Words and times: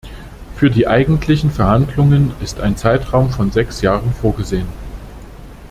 Für 0.55 0.71
die 0.71 0.87
eigentlichen 0.87 1.51
Verhandlungen 1.51 2.31
ist 2.41 2.59
ein 2.59 2.75
Zeitraum 2.75 3.29
von 3.29 3.51
sechs 3.51 3.81
Jahren 3.81 4.11
vorgesehen. 4.13 4.65